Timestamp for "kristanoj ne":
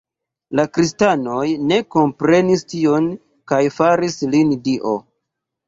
0.77-1.77